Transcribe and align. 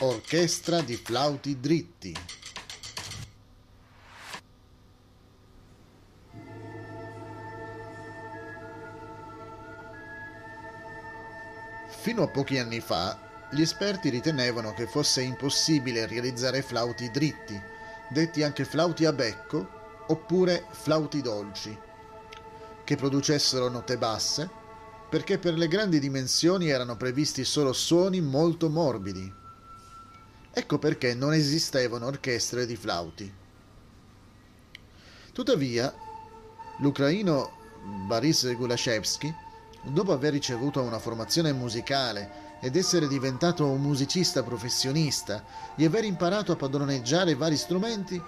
Orchestra 0.00 0.82
di 0.82 0.94
flauti 0.94 1.58
dritti. 1.58 2.14
Fino 11.88 12.22
a 12.24 12.28
pochi 12.28 12.58
anni 12.58 12.80
fa, 12.80 13.48
gli 13.50 13.62
esperti 13.62 14.10
ritenevano 14.10 14.74
che 14.74 14.86
fosse 14.86 15.22
impossibile 15.22 16.04
realizzare 16.06 16.60
flauti 16.60 17.10
dritti, 17.10 17.58
detti 18.10 18.42
anche 18.42 18.66
flauti 18.66 19.06
a 19.06 19.14
becco 19.14 20.04
oppure 20.08 20.66
flauti 20.72 21.22
dolci, 21.22 21.74
che 22.84 22.96
producessero 22.96 23.70
note 23.70 23.96
basse, 23.96 24.50
perché 25.08 25.38
per 25.38 25.54
le 25.54 25.68
grandi 25.68 25.98
dimensioni 25.98 26.68
erano 26.68 26.98
previsti 26.98 27.46
solo 27.46 27.72
suoni 27.72 28.20
molto 28.20 28.68
morbidi. 28.68 29.44
Ecco 30.58 30.78
perché 30.78 31.12
non 31.12 31.34
esistevano 31.34 32.06
orchestre 32.06 32.64
di 32.64 32.76
flauti. 32.76 33.30
Tuttavia, 35.30 35.94
l'ucraino 36.78 37.50
Boris 38.06 38.50
Gulashevsky, 38.54 39.34
dopo 39.82 40.12
aver 40.12 40.32
ricevuto 40.32 40.80
una 40.80 40.98
formazione 40.98 41.52
musicale 41.52 42.56
ed 42.62 42.74
essere 42.74 43.06
diventato 43.06 43.66
un 43.66 43.82
musicista 43.82 44.42
professionista 44.42 45.44
e 45.76 45.84
aver 45.84 46.04
imparato 46.04 46.52
a 46.52 46.56
padroneggiare 46.56 47.34
vari 47.34 47.58
strumenti, 47.58 48.18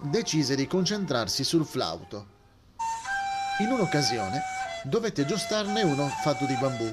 decise 0.00 0.56
di 0.56 0.66
concentrarsi 0.66 1.44
sul 1.44 1.66
flauto. 1.66 2.26
In 3.60 3.70
un'occasione 3.70 4.40
dovette 4.84 5.20
aggiustarne 5.20 5.82
uno 5.82 6.08
fatto 6.08 6.46
di 6.46 6.56
bambù. 6.58 6.90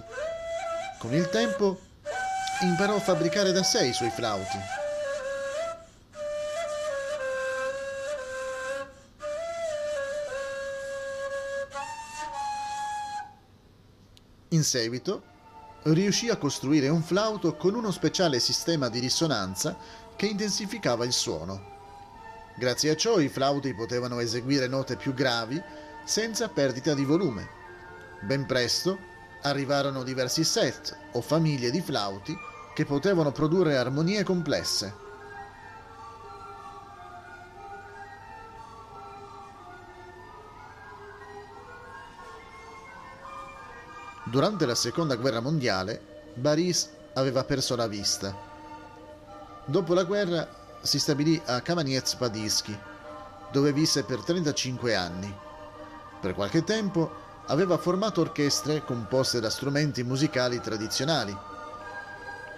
Con 1.00 1.14
il 1.14 1.30
tempo 1.30 1.80
imparò 2.64 2.96
a 2.96 3.00
fabbricare 3.00 3.52
da 3.52 3.62
sé 3.62 3.88
i 3.88 3.94
suoi 3.94 4.10
flauti. 4.10 4.58
In 14.50 14.64
seguito 14.64 15.24
riuscì 15.84 16.30
a 16.30 16.38
costruire 16.38 16.88
un 16.88 17.02
flauto 17.02 17.56
con 17.58 17.76
uno 17.76 17.92
speciale 17.92 18.40
sistema 18.40 18.88
di 18.88 19.00
risonanza 19.00 19.76
che 20.16 20.28
intensificava 20.28 21.04
il 21.04 21.12
suono. 21.12 21.72
Grazie 22.56 22.92
a 22.92 22.96
ciò 22.96 23.20
i 23.20 23.28
flauti 23.28 23.74
potevano 23.74 24.20
eseguire 24.20 24.68
note 24.68 24.96
più 24.96 25.14
gravi 25.14 25.62
senza 26.06 26.48
perdita 26.48 26.94
di 26.94 27.04
volume. 27.04 27.50
Ben 28.22 28.46
presto 28.46 28.98
arrivarono 29.42 30.04
diversi 30.04 30.46
set 30.46 30.96
o 31.14 31.22
famiglie 31.22 31.72
di 31.72 31.82
flauti 31.82 32.52
che 32.74 32.86
potevano 32.86 33.32
produrre 33.32 33.78
armonie 33.78 34.24
complesse. 34.24 35.02
Durante 44.26 44.66
la 44.66 44.74
seconda 44.74 45.16
guerra 45.16 45.42
mondiale, 45.42 46.32
Baris 46.34 46.90
aveva 47.14 47.44
perso 47.44 47.76
la 47.76 47.88
vista. 47.88 48.36
Dopo 49.66 49.94
la 49.94 50.04
guerra 50.04 50.48
si 50.82 50.98
stabilì 50.98 51.40
a 51.46 51.62
Kamaniec-Podilsky, 51.62 52.78
dove 53.52 53.72
visse 53.72 54.04
per 54.04 54.24
35 54.24 54.96
anni. 54.96 55.34
Per 56.20 56.34
qualche 56.34 56.64
tempo 56.64 57.22
aveva 57.48 57.78
formato 57.78 58.22
orchestre 58.22 58.84
composte 58.84 59.40
da 59.40 59.50
strumenti 59.50 60.02
musicali 60.04 60.60
tradizionali. 60.60 61.38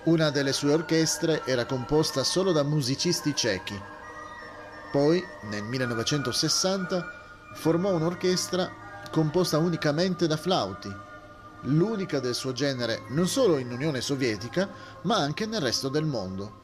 Una 0.06 0.30
delle 0.30 0.54
sue 0.54 0.72
orchestre 0.72 1.44
era 1.46 1.66
composta 1.66 2.24
solo 2.24 2.52
da 2.52 2.62
musicisti 2.62 3.36
cechi. 3.36 3.82
Poi, 4.92 5.24
nel 5.50 5.64
1960, 5.64 7.52
formò 7.56 7.92
un'orchestra 7.92 8.72
composta 9.10 9.58
unicamente 9.58 10.28
da 10.28 10.38
flauti, 10.38 10.94
l'unica 11.62 12.20
del 12.20 12.36
suo 12.36 12.52
genere 12.52 13.02
non 13.10 13.28
solo 13.28 13.58
in 13.58 13.72
Unione 13.72 14.00
Sovietica, 14.00 14.70
ma 15.02 15.16
anche 15.16 15.48
nel 15.48 15.62
resto 15.62 15.90
del 15.90 16.06
mondo. 16.06 16.64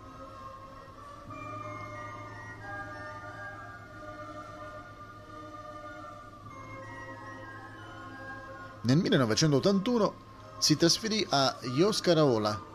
Nel 8.82 8.98
1981 8.98 10.14
si 10.60 10.78
trasferì 10.78 11.26
a 11.32 11.56
Yoskaraola, 11.62 12.70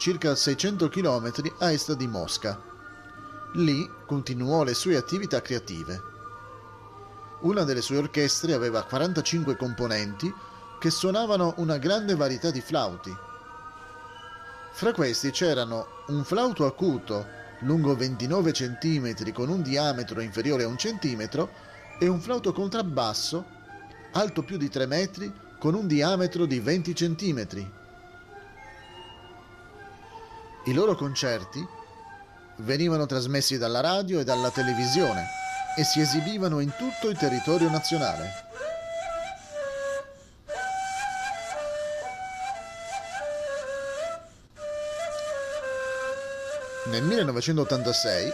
circa 0.00 0.34
600 0.34 0.88
km 0.88 1.30
a 1.58 1.72
est 1.72 1.92
di 1.92 2.06
Mosca. 2.06 2.58
Lì 3.56 3.86
continuò 4.06 4.62
le 4.64 4.72
sue 4.72 4.96
attività 4.96 5.42
creative. 5.42 6.00
Una 7.40 7.64
delle 7.64 7.82
sue 7.82 7.98
orchestre 7.98 8.54
aveva 8.54 8.82
45 8.82 9.56
componenti 9.56 10.32
che 10.78 10.88
suonavano 10.88 11.52
una 11.58 11.76
grande 11.76 12.14
varietà 12.14 12.50
di 12.50 12.62
flauti. 12.62 13.14
Fra 14.72 14.92
questi 14.92 15.32
c'erano 15.32 15.86
un 16.06 16.24
flauto 16.24 16.64
acuto 16.64 17.26
lungo 17.60 17.94
29 17.94 18.52
cm 18.52 19.32
con 19.34 19.50
un 19.50 19.60
diametro 19.60 20.22
inferiore 20.22 20.62
a 20.62 20.68
un 20.68 20.78
centimetro 20.78 21.50
e 21.98 22.08
un 22.08 22.22
flauto 22.22 22.54
contrabbasso 22.54 23.44
alto 24.12 24.42
più 24.44 24.56
di 24.56 24.70
3 24.70 24.86
metri 24.86 25.30
con 25.58 25.74
un 25.74 25.86
diametro 25.86 26.46
di 26.46 26.58
20 26.58 26.92
cm. 26.94 27.68
I 30.64 30.74
loro 30.74 30.94
concerti 30.94 31.66
venivano 32.56 33.06
trasmessi 33.06 33.56
dalla 33.56 33.80
radio 33.80 34.20
e 34.20 34.24
dalla 34.24 34.50
televisione 34.50 35.24
e 35.74 35.84
si 35.84 36.00
esibivano 36.00 36.60
in 36.60 36.70
tutto 36.76 37.08
il 37.08 37.16
territorio 37.16 37.70
nazionale. 37.70 38.48
Nel 46.88 47.04
1986, 47.04 48.30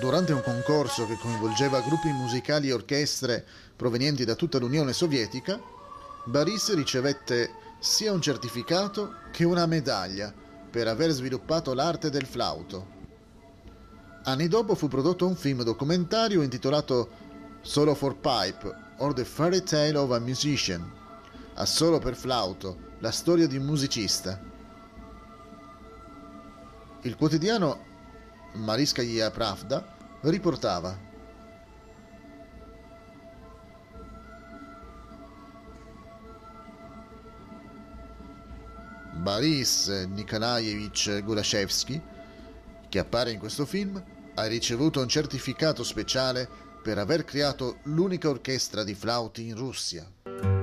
durante 0.00 0.32
un 0.32 0.42
concorso 0.42 1.06
che 1.06 1.16
coinvolgeva 1.16 1.80
gruppi 1.80 2.08
musicali 2.08 2.68
e 2.68 2.72
orchestre 2.72 3.46
provenienti 3.76 4.24
da 4.24 4.34
tutta 4.34 4.58
l'Unione 4.58 4.92
Sovietica, 4.92 5.60
Baris 6.24 6.74
ricevette 6.74 7.52
sia 7.78 8.10
un 8.12 8.20
certificato 8.20 9.14
che 9.30 9.44
una 9.44 9.66
medaglia 9.66 10.48
per 10.70 10.86
aver 10.86 11.10
sviluppato 11.10 11.74
l'arte 11.74 12.10
del 12.10 12.26
flauto. 12.26 12.98
Anni 14.22 14.48
dopo 14.48 14.74
fu 14.74 14.86
prodotto 14.86 15.26
un 15.26 15.34
film 15.34 15.62
documentario 15.62 16.42
intitolato 16.42 17.10
Solo 17.62 17.94
for 17.94 18.16
Pipe 18.16 18.74
or 18.98 19.12
The 19.12 19.24
Fairy 19.24 19.62
Tale 19.62 19.96
of 19.96 20.12
a 20.12 20.18
Musician, 20.18 20.90
a 21.54 21.66
solo 21.66 21.98
per 21.98 22.14
flauto, 22.14 22.88
la 23.00 23.10
storia 23.10 23.46
di 23.46 23.56
un 23.56 23.64
musicista. 23.64 24.40
Il 27.02 27.16
quotidiano 27.16 27.84
Mariskaya 28.52 29.30
Pravda 29.30 29.96
riportava 30.22 31.09
Boris 39.20 39.88
Nikolaevich 39.88 41.22
Gulashevsky, 41.22 42.00
che 42.88 42.98
appare 42.98 43.32
in 43.32 43.38
questo 43.38 43.66
film, 43.66 44.02
ha 44.34 44.46
ricevuto 44.46 45.00
un 45.00 45.08
certificato 45.08 45.84
speciale 45.84 46.48
per 46.82 46.96
aver 46.96 47.24
creato 47.24 47.78
l'unica 47.84 48.30
orchestra 48.30 48.82
di 48.82 48.94
flauti 48.94 49.46
in 49.46 49.56
Russia. 49.56 50.59